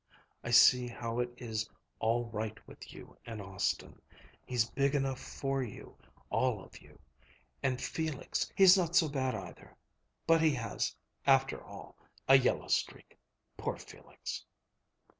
I 0.43 0.49
see 0.49 0.87
how 0.87 1.19
it 1.19 1.29
is 1.37 1.69
all 1.99 2.25
right 2.31 2.57
with 2.67 2.91
you 2.91 3.17
and 3.23 3.39
Austin. 3.39 4.01
He's 4.43 4.67
big 4.67 4.95
enough 4.95 5.19
for 5.19 5.61
you, 5.61 5.95
all 6.31 6.59
of 6.63 6.79
you. 6.81 6.99
And 7.61 7.79
Felix 7.79 8.51
he's 8.55 8.75
not 8.75 8.95
so 8.95 9.07
bad 9.07 9.35
either 9.35 9.77
but 10.25 10.41
he 10.41 10.55
has, 10.55 10.95
after 11.27 11.63
all, 11.63 11.97
a 12.27 12.35
yellow 12.35 12.67
streak. 12.67 13.15
Poor 13.57 13.77
Felix!" 13.77 14.43